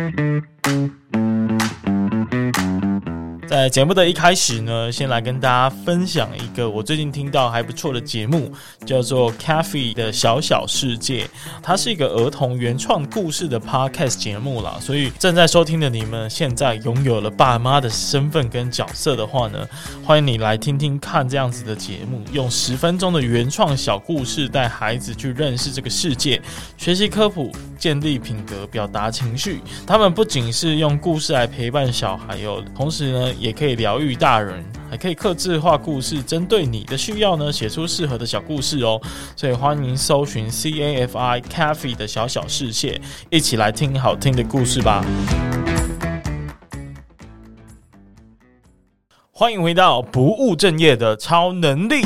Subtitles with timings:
[0.00, 0.59] thank you
[3.68, 8.48] 节目的一开始呢，先来跟大家分享一个我最近听到还不错的节目，
[8.86, 11.28] 叫做 Cafe 的小小世界。
[11.60, 19.66] 它是一个儿童原创故事的 Podcast 节目啦，所以正在收听的你们，现在拥有了爸妈的身份跟角色的话呢，
[20.04, 26.40] 欢迎你来听听看这样子的节目，用十分钟的原创小故事带孩子去认识这个世界，
[26.78, 29.60] 学习科普，建立品格，表达情绪。
[29.86, 33.34] 他们不仅是用故事来陪伴小孩哟，同时呢。
[33.40, 39.00] 也也可以疗愈大人，还可以客制化故事，针对你的需要呢，写出适合的小故事哦。
[39.34, 45.04] 所以欢迎搜寻 C A F I Cafe 的小小世界，一起来听好听的故事吧。
[49.32, 52.04] 欢迎回到不务正业的超能力，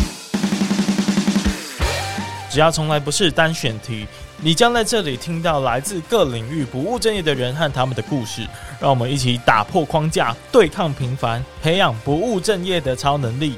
[2.48, 4.06] 只要从来不是单选题。
[4.44, 8.46] 你将在这里听到来自各领域不务正业的人和他们的故事，
[8.78, 13.54] 让我们一起打破框架，对抗平凡，培养不务正业的超能力。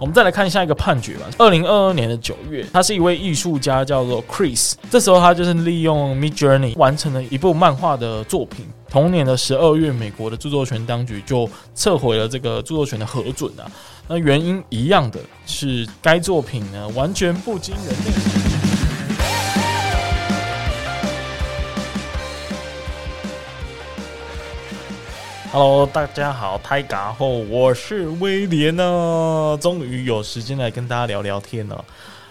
[0.00, 1.26] 我们再来看下一个判决吧。
[1.36, 4.72] 二零二二年的九月，他是一位艺术家，叫做 Chris。
[4.90, 8.64] 这时候他就是利用 Midjourney 完成了一部漫画的作品。
[8.88, 13.68] 同年的十二月，美国的著作权当局就撤回了这个著作权的核准啊。
[14.10, 17.94] 那原因一样的是，该作品呢完全不经人类。
[25.52, 31.84] Hello，大家好，泰嘎后，我是威廉呢，终于有时间来跟大家聊聊天了。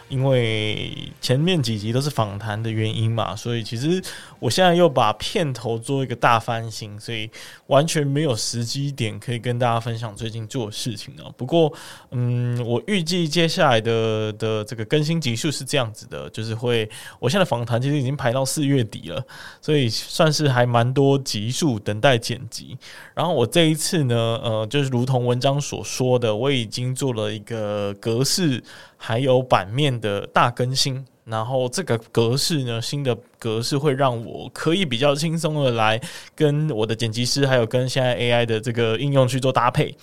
[0.10, 4.02] 因为前面几集都是访谈的原因嘛，所以其实
[4.40, 7.30] 我现在又把片头做一个大翻新，所以
[7.68, 11.30] 完全没有时机点可以跟大家分享最近做的事情啊。
[11.36, 11.74] 不过，
[12.12, 19.22] 嗯，我预计接下来的的这个更新集数是这样子的，就是会，我现在访谈其实已经排到四月底了，
[19.62, 22.78] 所以算是还蛮多集数等待剪辑。
[23.14, 28.64] 然后我这一次呢，呃，就是如同文章所说的，我已经做了一个格式。
[28.98, 36.02] 还有版面的大更新，然后这个格式呢，新的格式会让我可以比较轻松的来
[36.36, 39.96] 跟我的剪辑师，还有跟现在 AI 的这个应用去做搭配。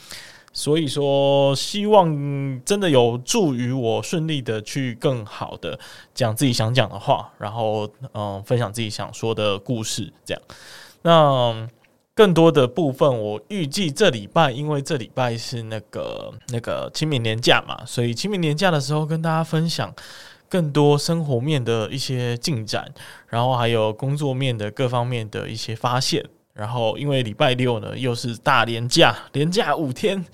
[0.53, 2.09] 所以说，希望
[2.65, 5.78] 真的有助于我顺利的去更好的
[6.15, 10.43] 讲自己想讲的话，然后嗯，分享自己想说的故事，这样。
[11.03, 11.69] 那。
[12.14, 19.92] 更多的部分，我预计这礼拜，因为这礼拜是那个那个清明年假嘛，所以清明年假的时候跟大家分享
[20.48, 22.88] 更多生活面的一些进展，
[23.26, 26.25] 然后还有工作面的各方面的一些发现。
[26.52, 30.25] 然后因为礼拜六呢又是大年假，年假五天。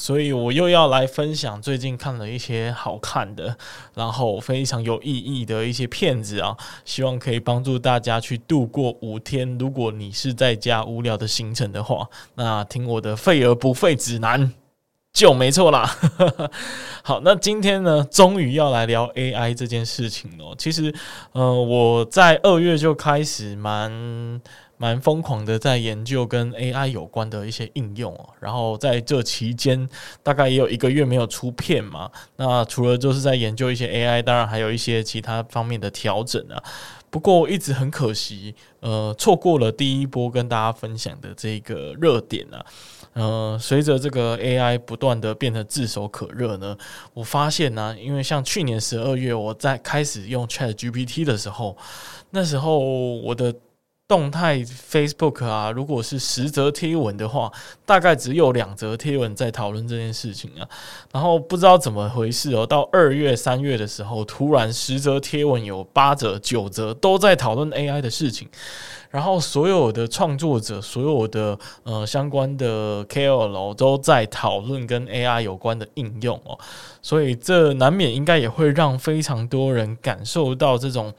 [0.00, 3.58] 所以我又要来分享最近看了一些好看的，
[3.94, 9.58] 然后非常有意义的一些片子啊，希望可以帮助大家去度过五天。
[9.58, 14.54] 如果你是在家无聊的行程的话，那听我的废而不废指南
[15.12, 15.84] 就没错啦。
[17.02, 20.54] 好，那今天呢，终于要来聊 AI 这件事情了。
[20.56, 20.94] 其实，
[21.32, 24.40] 呃，我在二月就开始蛮。
[24.78, 28.30] 蛮疯狂的，在研究跟 AI 有关的一些应用哦。
[28.40, 29.88] 然后在这期间，
[30.22, 32.10] 大概也有一个月没有出片嘛。
[32.36, 36.62] 那除了就是在研究一些 AI，当然还有一些其他方面的调整啊。
[37.10, 42.64] 不过一直很可惜，呃，错过了第一波跟大家分享的这个热点啊。
[43.14, 46.76] 呃，随着这个 AI 不断的变得炙手可热呢，
[47.14, 51.76] 我发现呢，因为像去年十二月我在开始用 ChatGPT 的时候，
[52.30, 53.52] 那时候我的。
[54.08, 57.52] 动态 Facebook 啊，如果是十则贴文的话，
[57.84, 60.66] 大概只有两则贴文在讨论这件事情啊。
[61.12, 68.48] 然后不知道怎么回事哦，到二月、三月的时候，突然十则贴文有八则、九则都在讨论 AI 的事情。
[69.10, 76.58] 然后所有的创作者，所有的呃相关的 KOL 都在讨论跟 AI 有关的应用哦，
[77.00, 81.12] 所以这难免应该也会让非常多人感受到这种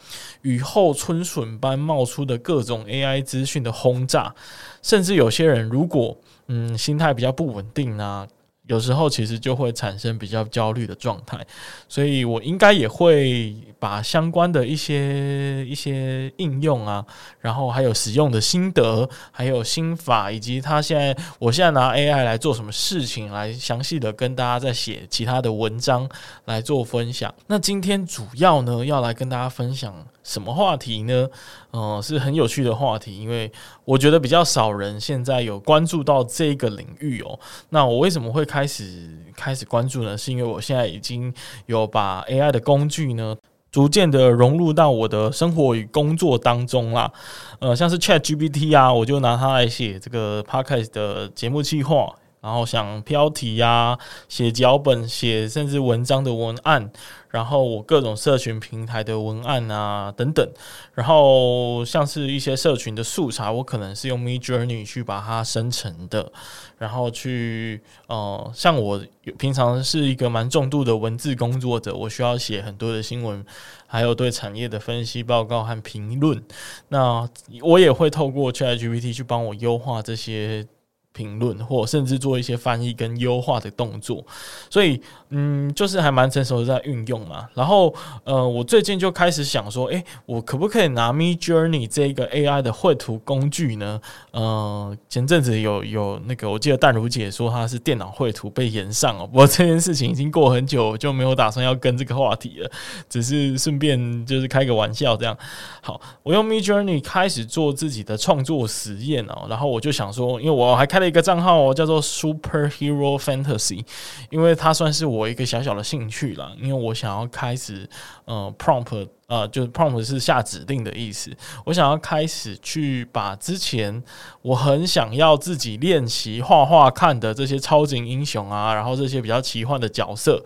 [0.44, 4.34] 雨后春笋般冒出的各种 AI 资讯的轰炸，
[4.82, 6.16] 甚至有些人如果
[6.48, 8.28] 嗯心态比较不稳定啊。
[8.68, 11.44] 有时候其实就会产生比较焦虑的状态，
[11.88, 17.06] 所以我应该也会把相关的一些一些应用啊，
[17.40, 26.08] 然后还有使用的心得，还有心法，以及他现在我现在拿 AI 来做什么事情，来详细的跟大家在写其他的文章
[26.46, 27.34] 来做分享。
[27.48, 31.28] 那今天主要呢要来跟大家分享什么话题呢？
[31.72, 33.52] 嗯、呃，是很有趣的话题，因为
[33.86, 37.40] 我觉得比较少人现在有关注到这个领域哦。
[37.70, 40.18] 那我为什么会开始开始关注呢？
[40.18, 41.34] 是因为我现在已经
[41.68, 43.36] 有把 AI 的工具呢
[43.72, 47.12] 逐渐的融入到我的生活与工作当中啦。
[47.60, 52.14] 呃，像是 ChatGPT 啊，我就拿它来写这个 Podcast 的节目计划。
[52.42, 56.90] 然后想标题呀、啊，写脚本，写甚至文章的文案，
[57.30, 60.50] 然后我各种社群平台的文案啊等等，
[60.94, 66.32] 然后像是一些社群的素材，我可能是用 Midjourney 去把它生成的，
[66.78, 69.04] 然后去呃，像我
[69.38, 73.46] 平常是一个蛮重度的文字工作者，我需要写很多的新闻，
[73.86, 76.42] 还有对产业的分析报告和评论，
[76.88, 77.28] 那
[77.62, 80.66] 我也会透过 ChatGPT 去帮我优化这些。
[81.14, 84.24] 评论或甚至做一些翻译跟优化的动作，
[84.70, 87.48] 所以嗯，就是还蛮成熟的在运用嘛。
[87.54, 94.00] 然后呃，我最近就开始想说，诶，我可不可以拿 Me Journey 这个 AI 的绘图工具呢？
[94.32, 99.28] 呃，前阵子有有那个，我记得淡如姐说她是电脑绘图被延上哦。
[99.28, 102.72] 不过这件事情已经过很久，就没有打算要跟这个话题了，
[103.10, 105.38] 只是顺便就是开个玩笑这样。
[105.82, 111.10] 好，我用 Me Journey 开始做自己的创作实验哦，然后我就想说，因为我还开了。
[111.10, 113.84] 一个账号哦，叫做 Superhero Fantasy，
[114.30, 116.52] 因为它算是我一个小小的兴趣啦。
[116.62, 117.90] 因为我想要开始，
[118.26, 121.32] 呃，prompt，呃，就是 prompt 是下指令的意思。
[121.66, 124.04] 我想要开始去把之前
[124.44, 130.44] 我很想要自己练习画画看的这些超级英雄啊，然后这些比较奇幻的角色，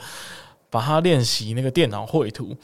[0.69, 2.55] 把它练习那个电脑绘图。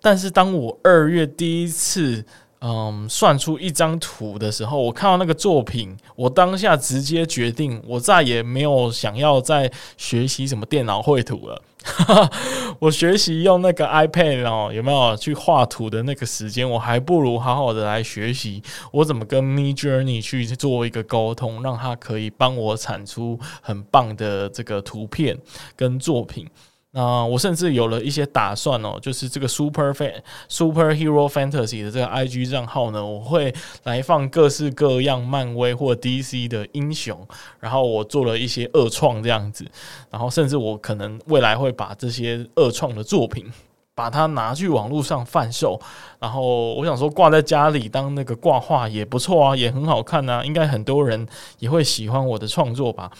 [0.00, 2.24] 但是当我二月第一次
[2.60, 11.62] 嗯，算出一张图的时候，我看到那个作品，我当下直接决定，我再也没有想要再学习什么电脑绘图了。
[12.80, 16.68] 我学习用那个 iPad 哦，有没有去画图的那个时间？
[16.68, 18.60] 我还不如好好的来学习
[18.90, 25.38] 我怎么跟 Midjourney 去做一个沟通，让它可以帮我产出很棒的这个图片
[25.76, 26.48] 跟作品。
[26.92, 33.54] 那，我甚至有了一些打算哦，就是这个 Super Fan Superhero Fantasy 的这个 IG 账号呢，我会
[33.84, 37.28] 来放各式各样漫威或 DC 的英雄，
[37.60, 39.70] 然后我做了一些二创这样子，
[40.10, 43.52] 然后甚至我可能未来会把这些二创的作品，
[43.94, 45.78] 把它拿去网络上贩售，
[46.18, 53.10] 然后我想说挂在家里当那个挂画也不错啊，也很好看啊，应该很多人也会喜欢我的创作吧。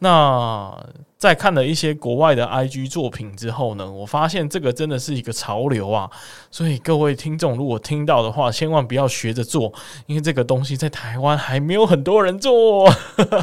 [0.00, 0.74] 那
[1.18, 6.10] 在看了一些国外的 IG 作品之后呢，我发现这个真的是一个潮流啊！
[6.50, 9.70] 所以各位听众如果听到的话，千万不要学着做，
[10.06, 12.90] 因为这个东西在台湾还没有很多人做，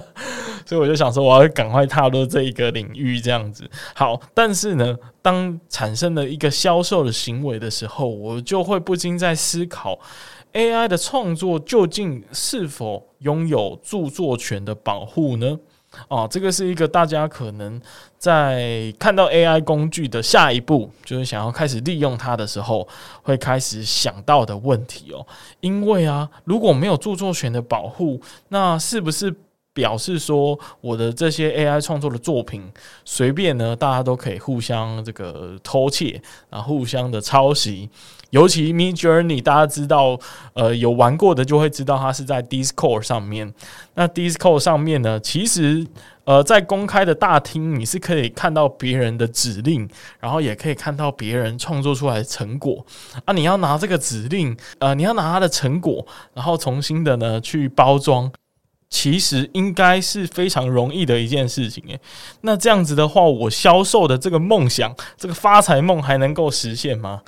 [0.66, 3.70] 所以我就想说，我要赶快踏入这一个领域，这样子。
[3.94, 10.00] 好，但是呢，当产生了一个销售的行为的时候，我就会不禁在思考
[10.54, 15.60] ，AI 的创作究竟是否拥有著作权的保护呢？
[16.08, 17.80] 哦，这个是一个大家可能
[18.18, 22.88] 在看到 AI 工具的下一步，就是想要开始利用它的时候，
[23.22, 25.26] 会开始想到的问题哦。
[25.60, 29.34] 因为啊，如果没有著作权的保护，那是不是
[29.78, 32.68] 表示说我的这些 AI 创作的作品，
[33.06, 36.20] 随便呢，大家都可以互相这个偷窃
[36.50, 37.88] 啊，互相的抄袭？
[38.32, 40.20] 尤其 Midjourney，大家知道，
[40.54, 43.54] 呃，有玩过的就会知道，它是在 Discord 上面。
[43.94, 45.86] 那 Discord 上面呢，其实，
[46.26, 49.88] 呃，在公开的大厅，你是可以看到别人的指令，
[50.20, 52.84] 然后也可以看到别人创作出来的成果。
[53.26, 58.30] 啊，你要拿这个指令，呃，你要拿它的成果，然后重新的呢去包装。
[58.90, 62.00] 其实应该是非常容易的一件事情诶，
[62.42, 67.22] 那这样子的话，我销售的这个梦想，这个发财梦还能够实现吗？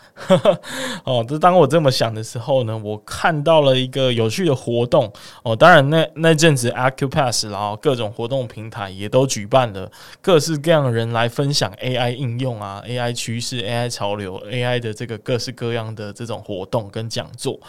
[1.04, 5.12] 哦，这当我这么想的时候呢，我看到了一个有趣的活动
[5.44, 5.54] 哦。
[5.54, 17.60] 当然那，那那阵子 Acupass 然后各种活动平台也都举办了各式各样的人来分享 AI 应用啊、AI 趋势、AI 潮流、AI 的这个各式各样的这种活动跟讲座。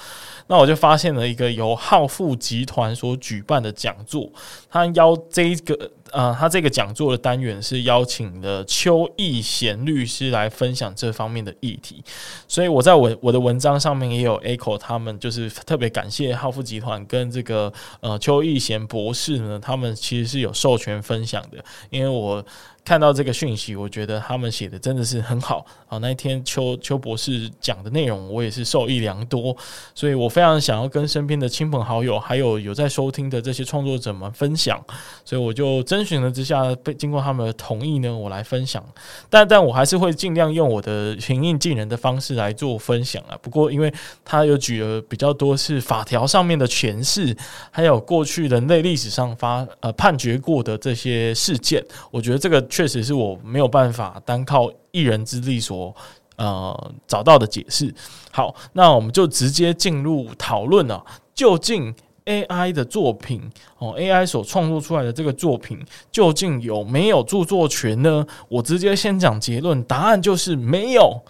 [0.47, 4.30] 那我就发现了一个由浩富集团所举办的讲座，
[4.68, 12.02] 他邀这一个呃，他这个讲座的单元是邀请了邱义贤律师来分享这方面的议题，
[12.49, 22.45] 所以我在我我的文章上面也有 echo 他们，就是特别感谢浩富集团跟这个呃邱义贤博士呢，他们其实是有授权分享的，因为我。
[22.83, 25.99] 看到这个讯息，我觉得他们写的真的是很好啊！
[25.99, 29.55] 那一天邱邱博士讲的内容，我也是受益良多，
[29.95, 34.83] 所以我非常想要跟身边的亲朋好友，还有有在收听的这些创作者们分享，
[35.26, 38.83] 所以我就真征询了之下，被经过他们的同意呢，我来分享。
[39.28, 43.37] 但但我还是会尽量用我的平易近人的方式来做分享啊。
[43.42, 43.92] 不过，因为
[44.25, 47.37] 他有举了比较多是法条上面的诠释，
[47.71, 52.66] 还有过去人类历史上发呃判决过的这些事件，我觉得这个。
[52.71, 55.92] 确实是我没有办法单靠一人之力所
[56.37, 57.92] 呃找到的解释。
[58.30, 61.04] 好，那我们就直接进入讨论了，
[61.35, 61.92] 究竟
[62.30, 63.42] AI 的作品
[63.78, 65.76] 哦，AI 所创作出来的这个作品
[66.12, 68.25] 究竟有没有著作权呢？
[68.49, 71.20] 我直接先讲结论，答案就是没有，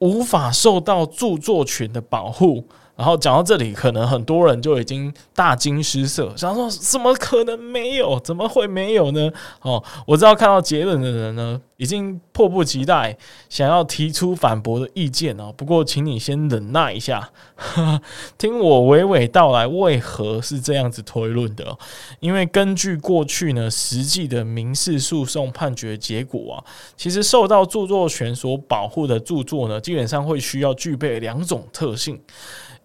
[0.00, 2.66] 无法受到著作权的保护。
[2.96, 8.20] 然后讲到这里，可能很多人就已经大惊失色，想说怎么可能没有？
[8.20, 9.32] 怎么会没有呢？
[9.62, 15.52] 哦，我知道看到结论的人呢，已经迫不及待想要提出反驳的意见哦。
[15.56, 18.00] 不过，请你先忍耐一下，呵 呵
[18.38, 21.76] 听我娓娓道来为何是这样子推论的。
[22.20, 26.64] 因为根据过去呢实际的民事诉讼判决结果啊，
[26.96, 32.20] 其实受到著作权所保护的著作呢，基本上会需要具备两种特性。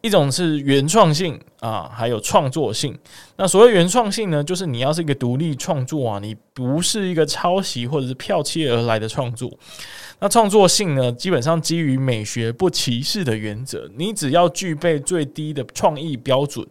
[0.01, 2.97] 一种是原创性啊，还有创作性。
[3.35, 9.51] 那所谓原创性呢，就是你要是一个独立创作啊，你不是一个抄袭或者是剽窃而来的创作。
[10.19, 16.65] 那创作性呢，基本上基于美学不歧视的原则，你只要具备最低的创意标准。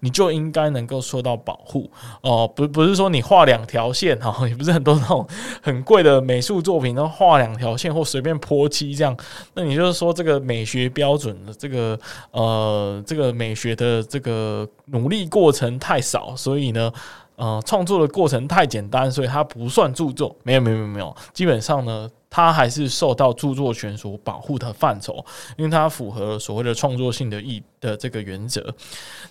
[0.00, 1.90] 你就应该能够受到保护
[2.22, 5.26] 哦，不不是说你画两条线哈， 也不是很多那种
[5.62, 9.16] 很贵的美术作品都画两条线或随便泼漆这样，
[9.54, 11.98] 那你就是说这个美学标准的这个
[12.32, 16.92] 呃这个美学的这个努力过程太少，所以呢。
[17.36, 20.36] 呃，创作的过程太简单，所以它不算著作。
[20.42, 21.16] 没有，没有，没有。
[21.32, 25.22] 基本上呢，它还是受到著作权所保护的范畴，
[25.58, 28.72] 因为它符合所谓的创作性的意的这个原则。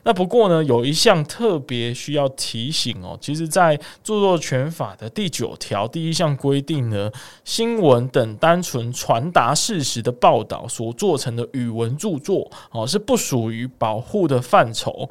[0.03, 7.09] 那不过呢，有一项特别需要提醒哦，其实，在著作权法的第九条第一项规定呢，
[7.45, 15.09] 新闻等单纯传达事实的报道所做成的语文著作哦，是不属于保护的范畴。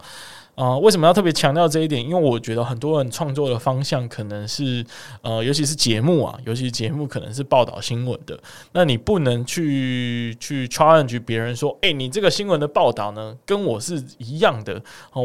[0.59, 2.03] 啊、为什么要特别强调这一点？
[2.03, 4.85] 因为我觉得很多人创作的方向可能是，
[5.23, 8.37] 呃，尤其是节目啊，尤其是节目可能是报道新闻的。
[8.73, 15.23] 那你不能去去 challenge 别人说，哎、你这个新闻的报道呢，跟我是一样的哦。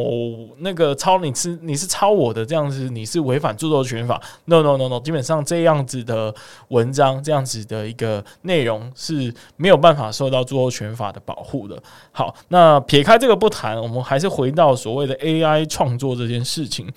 [0.59, 4.21] 那个抄你是你是抄我的，这样子你是违反著作权法。
[4.45, 6.31] No no no no，基本上这样子的
[6.67, 11.81] 文章，这样子的一个内容是没有办法受到著作权法的保护的。
[12.11, 15.17] 好，那撇开这个不谈，我们还是回到所谓的。
[15.23, 16.87] AI 创作这件事情，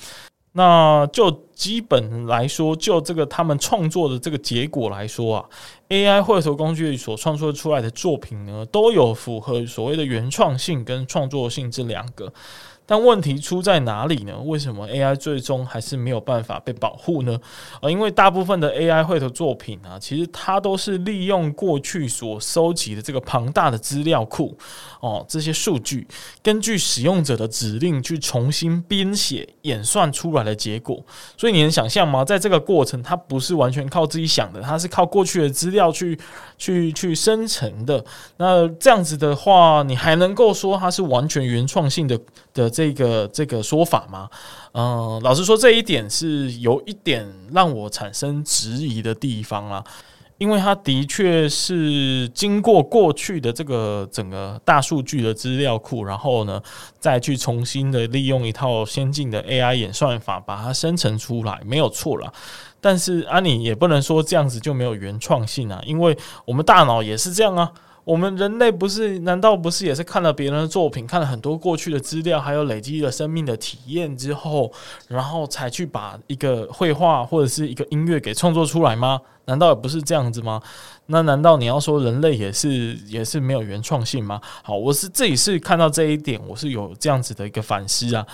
[0.53, 5.45] 那就基本来说，就这个他们创作的这个结果来说啊
[5.89, 12.33] ，AI 绘图工具所创作出来的作品呢，都有符合所谓的原创性跟创作性这两个。
[12.87, 14.39] 但问题出在哪里呢？
[14.45, 17.37] 为什么 AI 最终还是没有办法被保护呢？
[17.83, 24.57] 呃，因为大部分的 AI 绘图作品啊，其实它都是利用过去所收集的这个庞大的资料库
[25.01, 26.07] 哦，这些数据
[26.45, 31.05] 根据使用者的指令去重新编写演算出来的结果。
[31.37, 32.25] 所以你能想象吗？
[32.25, 36.17] 在这个过程，它不是完全靠自己想的，它是靠过去的资料去
[36.57, 38.05] 去去生成的。
[38.37, 42.17] 那这样子的话，你还能够说它是完全原创性的
[42.55, 42.71] 的？
[42.77, 44.29] 这个这个说法吗？
[44.73, 49.83] 嗯，老实说，这一点是有一点让我产生质疑的地方啊，
[50.37, 56.61] 因为它的确是经过过去的这个整个大数据的资料库，然后呢，
[57.01, 62.31] 再去重新的利用一套先进的 AI 演算法把它生成出来，没有错啦。
[62.79, 66.15] 但是啊，你也不能说这样子就没有原创性啊，因为
[66.45, 67.73] 我们大脑也是这样啊。
[68.07, 69.19] 我们人类不是？
[69.19, 74.73] 难道不是也是看了别人的作品，看了很多过去的资料，还有累积了生命的体验之后，
[75.09, 79.21] 然后才去把一个绘画或者是一个音乐给创作出来吗？
[79.47, 80.63] 难道也不是这样子吗？
[81.07, 84.41] 那难道你要说人类也是也是没有原创性吗？
[84.63, 88.25] 好，我是自己是看到这一点，我是有这样子的一个反思啊。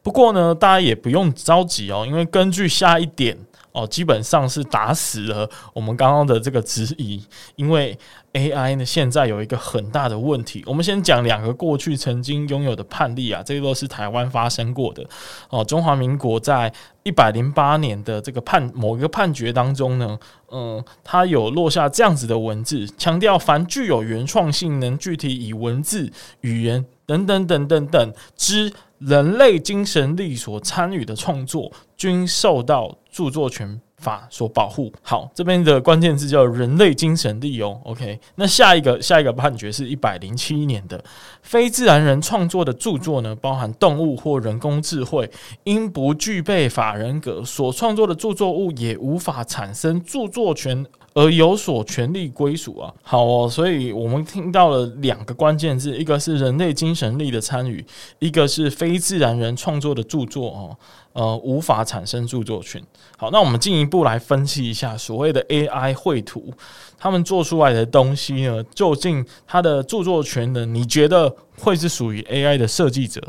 [0.00, 3.36] 不过呢，大家也不用着急哦，因为根据下一点。
[3.72, 7.24] 哦，基本上是打死了我们刚刚的这个质疑，
[7.56, 7.98] 因为
[8.34, 10.62] AI 呢现在有一个很大的问题。
[10.66, 15.04] 我们先讲两个过去曾经拥有的判例啊，这个都是台湾发生过的。
[15.48, 20.18] 哦，中华民国在一百零八年的这个判某一个判决当中呢，
[20.50, 26.12] 嗯，它有落下这样子的文字，强调凡具有原创性，能具体以文字、
[26.42, 34.92] 语言等等等等等之人类精神力所参与的创作，均受到著作权法所保护。
[35.02, 37.80] 好，这边的关键字叫人类精神力哦。
[37.84, 41.02] OK，那下一个下一个判决是一百零七年的，
[41.42, 45.28] 非自然人创作的著作呢，包含动物或人工智慧，
[45.64, 52.92] 因不具备法人格，所创作的著作物也无法产生著作权而有所权利归属啊。
[53.02, 57.84] 好哦，所以我们听到了两个关键字，一个是人类精神力的参与，
[58.18, 60.76] 一个是非自然人创作的著作哦，
[61.12, 62.82] 呃，无法产生著作权。
[63.16, 66.52] 好，那我们进一步来分析一下所谓的 AI 绘图，
[66.98, 70.64] 他们做出来的东西呢，究竟它的著作权呢？
[70.66, 73.22] 你觉得会是属于 AI 的设计者？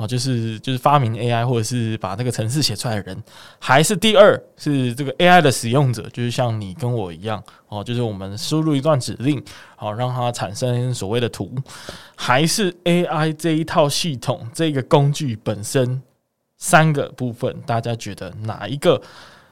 [0.00, 3.22] 哦，就是就是发明 AI 或者是把这个程式写出来的人，
[3.58, 9.44] 还是第二是这个 AI 的使用者，就是像你跟我一样哦，就是我们输入一段指令，
[9.76, 11.54] 好让它产生所谓的图，
[12.16, 16.00] 还是 AI 这一套系统这个工具本身
[16.56, 18.98] 三个部分，大家觉得哪一个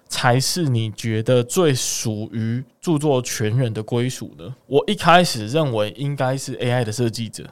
[0.08, 4.54] 才是你觉得最属于著作权人的归属呢？
[4.66, 7.44] 我一开始认为应该是 AI 的设计者。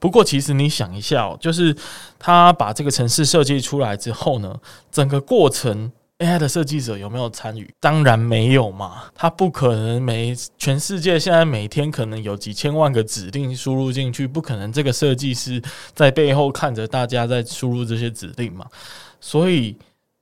[0.00, 1.74] 不过，其实你想一下哦，就是
[2.18, 4.54] 他把这个城市设计出来之后呢，
[4.90, 7.68] 整个过程 AI 的设计者有没有参与？
[7.80, 15.62] 当然没有嘛，他不可能每全世界现在每天可能有几千万个指令输入进去，不可能这个设计师
[15.94, 18.66] 在背后看着大家在输入这些指令嘛。
[19.20, 19.76] 所以，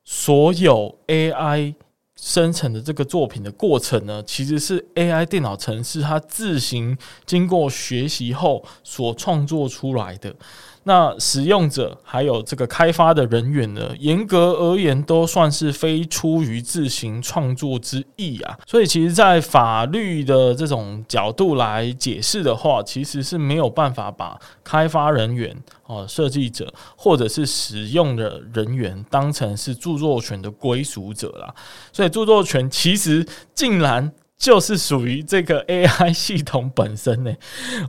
[0.04, 1.74] 所有 AI。
[2.20, 6.96] 生成的这个作品的过程呢，其实是 AI 电脑程式它自行
[7.26, 10.34] 经过学习后所创作出来的。
[10.88, 18.56] 那使用者还有这个开发的人员呢，严格而言都算是非出于自行创作之意啊。
[18.68, 31.52] 所以，其实，在法律的这种角度来解释的话，其实是没有办法把开发人员、哦设计者或者是使用的人员当成是著作权的归属者啦。
[31.92, 34.12] 所以，著作权其实竟然。
[34.38, 37.32] 就是属于这个 AI 系统本身呢。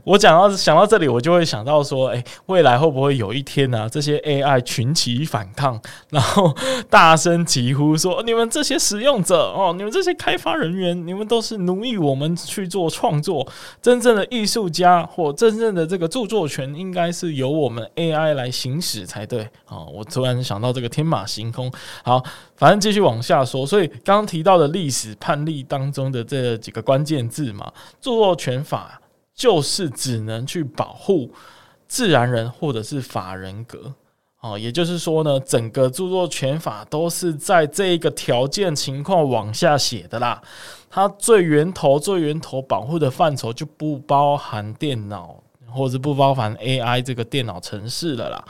[0.02, 3.88] 我讲到想到这里，我就会想到说，诶，未来会不会有一天呢？
[3.90, 6.56] 这些 AI 群起反抗，然后
[6.88, 13.46] 大声疾呼说：“你们这些使用者哦，你们这些开发人员，你们都是奴役我们去做创作。
[13.82, 21.70] 真正的艺术家或真正的这个著作权，应该是由我们 AI 来行使才对。”哦，我突然想到这个天马行空。
[22.02, 22.24] 好。
[22.58, 29.00] 反正继续往下说，所以刚刚提到的历史判例当中的这这几个关键字嘛，著作权法
[29.34, 31.30] 就是只能去保护
[31.86, 33.92] 自然人或者是法人格，
[34.40, 40.42] 哦，也就是说呢，整个著作权法都是在这一个条件情况往下写的啦，
[40.90, 48.44] 它最源头最源头保护的范畴就不包含电脑或者不包含 AI 这个电脑程式了啦。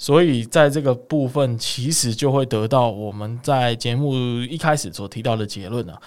[0.00, 6.00] 所以，在这个部分，其实就会得到我们在节目一开始所提到的结论啊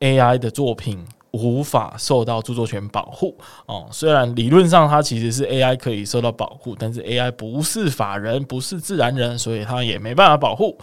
[0.00, 3.88] ，AI 的作品无法受到著作权保护哦。
[3.90, 10.78] 虽然理论上它其实是 AI 可以受到保护，但是 AI 不是法人，不是自然人，所以它也没办法保护。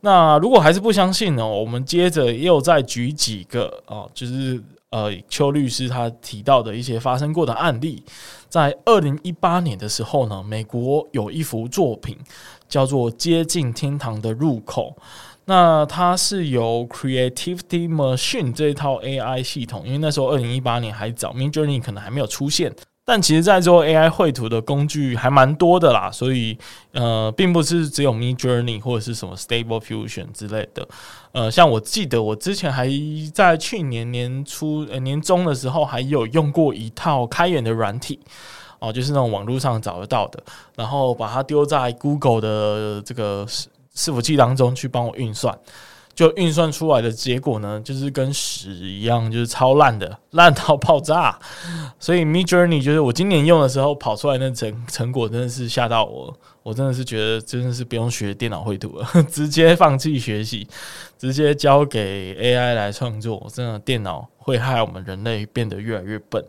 [0.00, 1.46] 那如果还是不相信呢？
[1.46, 4.62] 我们接着又再举几个哦，就是。
[4.92, 8.04] 呃，邱律师他提到的一些发生过的案例，
[8.50, 12.14] 在二零一八年的时候呢，美国有一幅作品
[12.68, 14.94] 叫做《接近天堂的入口》，
[15.44, 22.72] 那它是由 Creativity Machine 这一套 AI 系统，因为那时候二零一八年还早，Midjourney 可能还没有出现。
[23.04, 26.56] 但其实，在做 AI 绘图的工具还蛮多的啦，所以
[26.92, 30.86] 呃，并不是只有 Midjourney 或者是什么 Stable Fusion 之类的。
[31.32, 32.88] 呃，像我记得我之前还
[33.34, 38.20] 在去年年初、呃、年中的时候，还有用过一套开源的软体
[38.78, 40.42] 哦、就是那种网络上找得到的，
[40.76, 43.46] 然后把它丢在 Google 的这个
[43.96, 45.58] 伺服器当中去帮我运算。
[46.14, 51.38] 就运算出来的结果呢，就是跟屎一样，就是超烂的， 烂到爆炸。
[51.98, 56.36] 所以 Midjourney 就是我今年用的时候跑出来那成成果，真的是吓到我。
[56.62, 60.68] 我真的是觉得真的是不用学电脑绘图了， 直接放弃学习，
[61.18, 63.48] 直接交给 AI 来创作。
[63.50, 66.44] 真的，电脑会害我们人类变得越来越笨。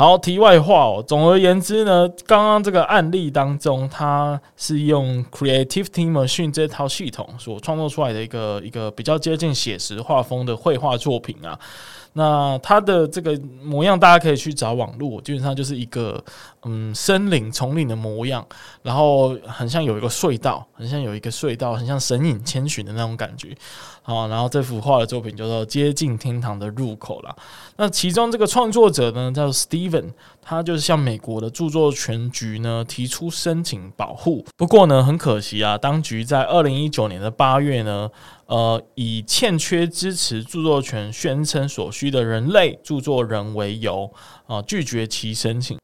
[0.00, 1.04] 好，题外话哦。
[1.06, 11.60] 总而言之呢，刚刚这个案例当中，它是用 Creativity Machine 这套系统所创作出来的一个一个比较接近写实画风的绘画作品啊。
[12.14, 16.24] 那它的这个模样，大家可以去找网络，基本上就是一个
[16.62, 18.44] 嗯森林丛林的模样，
[18.82, 23.54] 然后很像有一个隧道，很像有一个隧道，很像神隐千寻的那种感觉。
[24.10, 27.36] 好，然后这幅画的作品叫做《接近天堂的入口》啦。
[27.76, 34.44] 那其中这个创作者呢，叫 Steven，他就是向美国的著作权局呢提出申请保护。
[34.56, 38.10] 不过呢，很可惜啊，当局在二零一九年的八月呢。
[38.50, 44.12] 呃，以欠缺支持著作权宣称所需的人类著作人为由，
[44.48, 45.78] 啊、拒绝其申请。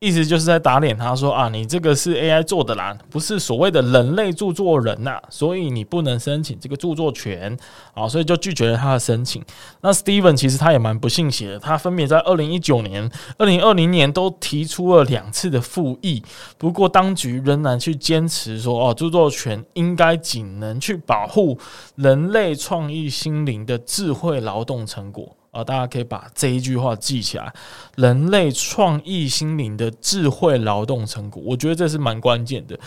[0.00, 7.56] 意思就是在打脸他说啊，你这个是 AI 做的啦，不是所谓的人类著作人呐，所以你不能申请这个著作权
[7.94, 9.44] 啊，所以就拒绝了他的申请。
[9.80, 16.22] 那 Steven 其实他也蛮不信邪的，他分别在二零一九年、二零二零年都提出了两次的复议，
[16.58, 21.58] 不过当局仍然去坚持说哦，著作权应该仅能去保护
[21.96, 25.34] 人类创意心灵的智慧劳动成果。
[25.50, 27.52] 啊，大家可以把这一句话记起来：
[27.96, 32.78] 人类创意心灵的智慧劳动成果，我觉得这是蛮关键的。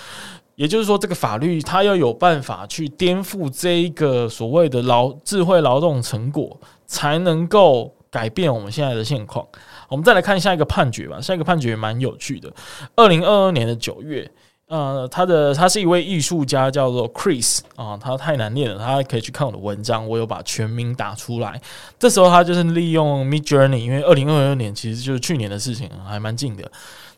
[0.56, 9.48] 也就是说，这个法律它要有办法去颠覆这一个所谓的劳智慧劳动成果，才能够改变我们现在的现况。
[9.90, 12.54] 我们再来看下一个判决吧，下一个判决蛮有趣的。
[12.96, 14.30] 二零二二年的九月。
[14.72, 21.62] 呃，他的他是一位艺术家，叫做 Chris 啊，他太难念了，他可以去看我的文章，我有把全名打出来。
[22.00, 26.72] 这时候他就是利用 Midjourney，因为二零二二年其实就是去年的事情，还蛮近的。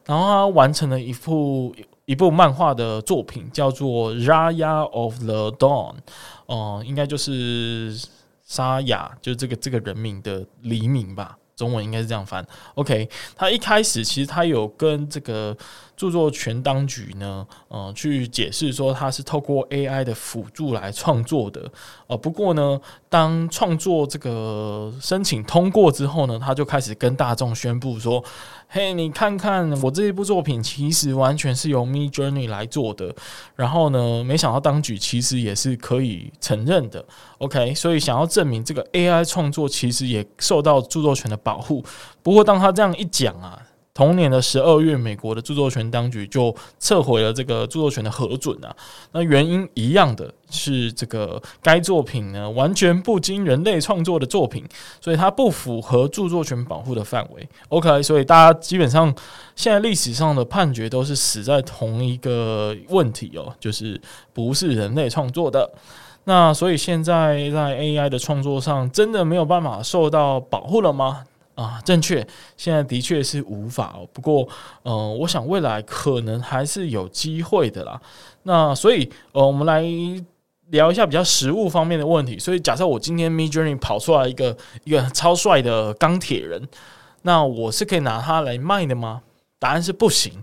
[0.08, 5.94] 然后他完成了一部一部漫画的作品，叫做 Raya of the Dawn，
[6.48, 7.96] 哦、应该就是
[8.44, 11.38] 沙雅，就是这个这个人名的黎明吧。
[11.56, 12.46] 中文应该是这样翻。
[12.76, 15.56] OK，他一开始其实他有跟这个
[15.96, 21.72] 著作权当局呢，呃，去解释说他是透过 AI 的辅助来创作的。
[22.08, 28.24] 呃，不过呢，当创作这个申请通过之后呢，他就开始跟大众宣布说。
[28.76, 33.14] 嘿你看看我这一部作品，其实完全是由 me journey 来做的。
[33.56, 37.06] 然后呢，没想到当局其实也是可以承认的。
[37.38, 41.86] OK，所以想要证明这个 AI 创作其实也受到著作权的保护。
[42.24, 43.62] 不过当他这样一讲啊。
[43.94, 48.76] 同年的十二月，美国的著作权当局就撤回了这个著作权的核准啊。
[49.12, 54.66] 那原因一样的是，这个该作品呢，完全不经人类创作的作品，
[55.00, 57.48] 所以它不符合著作权保护的范围。
[57.70, 59.14] OK，所以大家基本上
[59.56, 64.02] 现在历史上的判决都是死在同一个问题哦，就是
[64.34, 65.72] 不是人类创作的。
[66.26, 71.26] 那所以现在在 AI 的创作上，真的没有办法受到保护了吗？
[71.56, 72.26] 啊，正确，
[72.58, 74.08] 现在的确是无法哦。
[74.12, 74.48] 不过，
[74.82, 78.02] 呃，我想未来可能还是有机会的啦。
[78.44, 79.84] 那所以，呃，我们来
[80.70, 82.39] 聊一下比较实物方面的问题。
[82.39, 86.68] 所以，假设我今天 Midjourney 跑出来一个一个超帅的钢铁人，
[87.22, 89.22] 那我是可以拿它来卖的吗？
[89.63, 90.34] 答案是不行，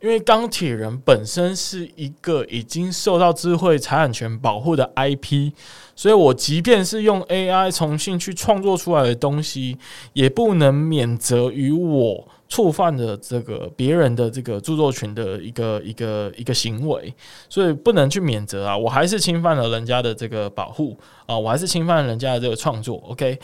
[0.00, 5.52] 因为钢铁人本身是一个已经受到智慧财产权保护的 IP，
[5.94, 9.78] 所以我即便是用 AI 重新去创作出来的东西，
[10.12, 17.14] 也不能免责于我触犯了这个别人的这个著作权的一个一个一个行为，
[17.48, 23.00] 所以不能去免责啊，我还是侵犯了人家的这个保护啊，我还是侵犯了人家的这个创作。
[23.06, 23.38] OK，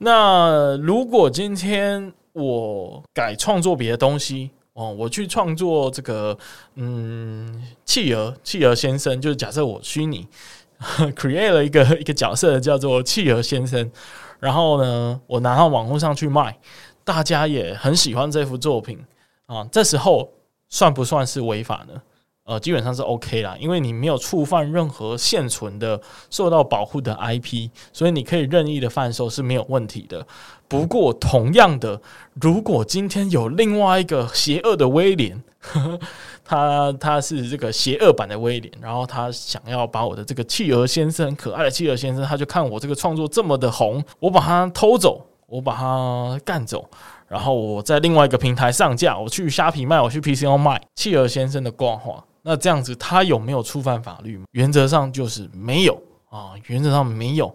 [0.00, 6.36] 那如果今天我改创作别的东西，哦，我去创作这个，
[6.74, 10.28] 嗯，企鹅，企鹅先生，就是假设我虚拟
[11.16, 13.90] create 了一个一个角色叫做企鹅先生，
[14.38, 16.58] 然后呢，我拿到网络上去卖，
[17.04, 19.02] 大家也很喜欢这幅作品
[19.46, 20.30] 啊，这时候
[20.68, 22.02] 算不算是违法呢？
[22.46, 30.24] 呃，基本上是 OK 啦，因为你没有触犯任何现存的受到保护的 IP，所以你可以任意的贩售是没有问题的。
[30.68, 32.00] 不过，同样的，
[32.40, 36.00] 如果今天有另外一个邪恶的威廉， 呵呵，
[36.44, 46.88] 他他是这个邪恶版的威廉，然后他想要把我的这个企鹅先生，可爱的企鹅先生，他就看我这个创作这么的红，我把他偷走，我把他干走。
[47.26, 52.24] 然后我在另外一个平台上架，我去虾皮卖，我去 PCO 卖企鹅先生的挂画。
[52.48, 54.40] 那这样子，他有没有触犯法律？
[54.52, 57.52] 原则上就是没有啊，原则上没有，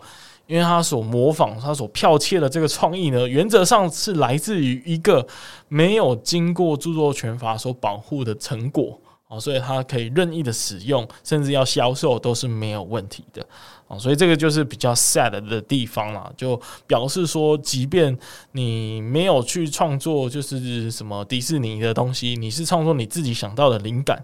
[0.47, 5.25] 因为他所模仿、他所剽窃的这个创意呢，原则上是来自于一个
[5.69, 8.99] 没有经过著作权法所保护的成果
[9.29, 13.41] 啊，所以他可以任意的使用，甚至要销售都是没有问题的
[13.87, 18.17] 啊，所以这个就是比较 sad 的地方啦，就表示说，即便
[18.51, 24.21] 你没有去创作，就是什么迪士尼的东西，你是创作你自己想到的灵感。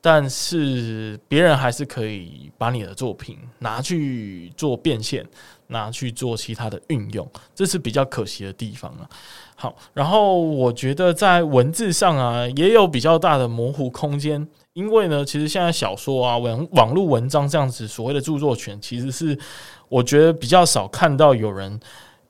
[0.00, 5.26] 但是别人还是可以把你的作品拿去做变现，
[5.66, 9.08] 拿去做其他的运用，这是比较可惜的地方啊。
[9.56, 19.36] 好，然后我觉得在文字上啊，也有比较大的模糊空间，因为呢，其实现在小说啊、网网络文章这样子所谓的著作权，其实是
[19.88, 21.80] 我觉得比较少看到有人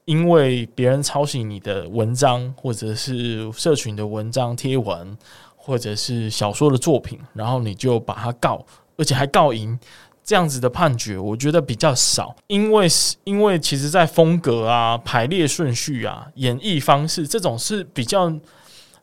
[0.06, 5.18] 因为别人抄袭你的文章，或者是社群的文章贴文。
[5.66, 8.64] 或者是小说的作品，然后你就把它告，
[8.96, 9.76] 而且还告赢，
[10.22, 18.32] 这样子的判决，我觉得比较少，因为是因为其实在风格啊、排列顺序啊、演绎方式这种是比较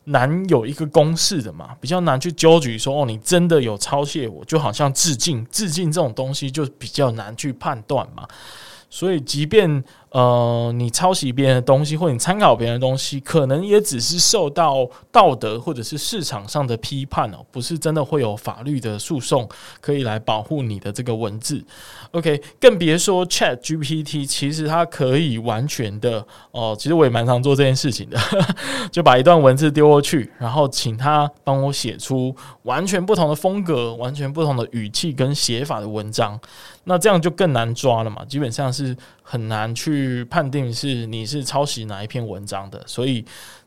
[0.06, 8.26] 难有一个公式的嘛，比较难去纠举说哦，你真的有抄袭我，就好像致敬，致敬这种东西就比较难去判断嘛。
[8.89, 19.49] 所以，即便呃你抄袭别人的东西，或你参考别人的东西，可能也只是受到道德或者是市场上的批判哦，不是真的会有法律的诉讼
[19.82, 21.63] 可以来保护你的这个文字。
[22.12, 28.19] OK，更别说 Chat GPT，其实它可以完全的哦、其实我也蛮常做这件事情的，
[28.91, 36.39] 就把一段文字丢过去，然后请他帮我写出完全不同的风格、完全不同的语气跟写法的文章。
[36.84, 42.82] 那这样就更难抓了嘛，基本上是很难去去判定是你是抄袭哪一篇文章的。
[42.86, 43.24] 所以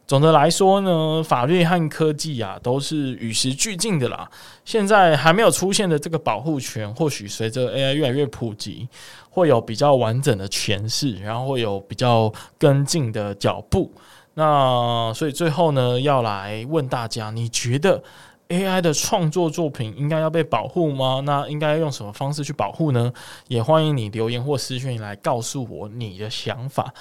[0.07, 4.31] 总的来说呢，法律和科技啊都是与时俱进的啦。
[4.64, 8.87] 现在还没有出现的这个保护权，或许随着 AI 越来越普及，
[9.31, 13.90] 会有比较完整的诠释，然后会有比较跟进的脚步。
[14.35, 18.03] 那所以最后呢，要来问大家，你觉得
[18.48, 21.20] ？AI 的创作作品应该要被保护吗？
[21.24, 23.12] 那应该用什么方式去保护呢？
[23.48, 26.92] 也欢迎你留言或私讯来告诉我你的想法。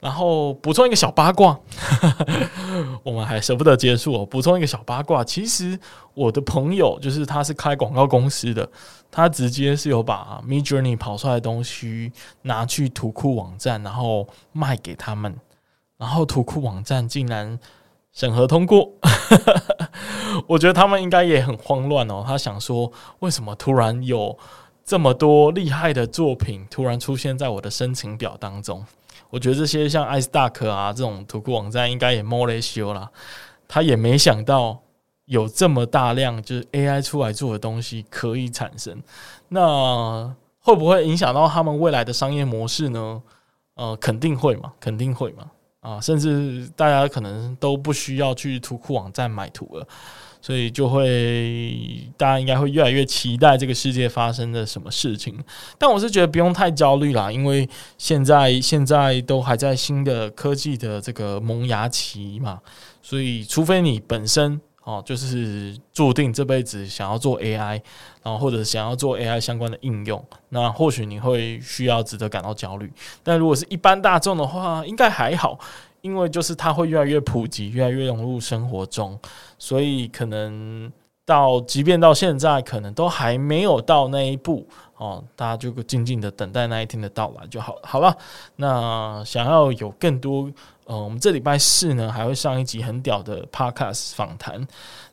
[0.00, 1.58] 然后补充一个小八卦，
[3.02, 4.24] 我们还舍不得结束哦。
[4.24, 5.76] 补充一个小八卦，其实
[6.14, 8.68] 我的朋友就是他是开广告公司的，
[9.10, 15.34] 他直接是有把 Midjourney 跑出来的东西拿去图库网站，然后卖给他们，
[15.96, 17.58] 然后图库网站竟然
[18.18, 18.90] 审核通过。
[20.48, 22.24] 我觉得他们应该也很慌乱哦。
[22.26, 24.36] 他想说，为什么突然有
[24.84, 28.84] 这么多厉害的作品突然出现在我的申请表当中？
[29.30, 33.08] 我觉得这些像 iStock 啊这种图库网站应该也没在修了。
[33.68, 34.80] 他也没想到
[35.26, 39.00] 有这么大量就是 AI 出来做的东西可以产生，
[39.46, 43.22] 那会不会影响到他们未来的商业模式呢？
[43.76, 45.44] 呃，肯定会嘛，肯定会嘛。
[45.88, 49.88] 啊，甚至大家可能都不需要去图库网站买图了，
[50.42, 55.42] 所以就会大家应该会越来越期待这个世界发生的什么事情。
[55.78, 62.60] 但我是觉得不用太焦虑啦，因为现在现在都还在新的科技的这个萌芽期嘛，
[63.00, 64.60] 所以除非你本身。
[64.88, 67.78] 哦，就是注定这辈子想要做 AI，
[68.22, 72.90] 然后或者想要做 AI 相关的应用，那或许你会需要值得感到焦虑。
[73.22, 75.58] 但如果是一般大众的话，应该还好，
[76.00, 79.18] 因为就是它会越来越普及，越来越融入生活中，
[79.58, 80.90] 所以可能
[81.26, 84.66] 到即便到现在，可能都还没有到那一步。
[84.96, 87.82] 哦，大家就静静的等待那一天的到来就好了。
[87.84, 88.16] 好了，
[88.56, 90.50] 那想要有更多。
[90.88, 94.66] 呃，我们这礼拜四呢还会上一集很屌的 Podcast 访谈，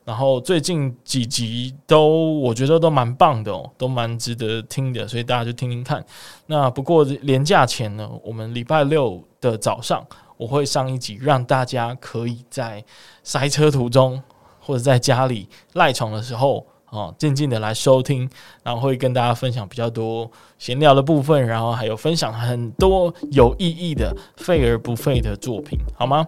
[0.06, 6.02] 然后最近几集都我觉得都蛮棒的哦，都蛮值得听的，所以大家就听听看。
[6.46, 10.02] 那不过连假前呢，我们礼拜六的早上
[10.38, 12.82] 我会上一集，让大家可以在
[13.22, 14.22] 塞车途中
[14.58, 16.66] 或者在家里赖床的时候。
[16.96, 18.28] 哦，静静的来收听，
[18.62, 26.26] 然后会跟大家分享比较多闲聊的部分，然后还有分享很多有意义的废而不废的作品，好吗？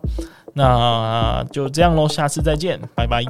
[0.52, 3.24] 那就这样喽，下次再见，拜拜。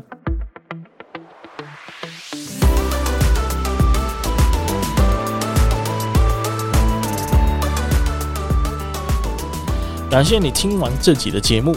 [10.10, 11.76] 感谢你听完这集的节目。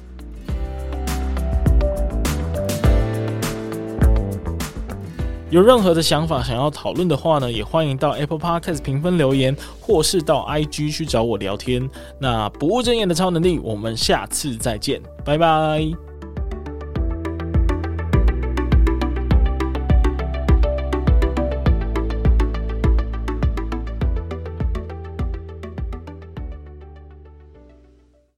[5.51, 11.87] 有任何的想法想要讨论的话呢，也欢迎到 Apple Podcast 评分留言，或是到 IG 去找我聊天。
[12.17, 16.10] 那不务正业的超能力，我们下次再见，拜拜。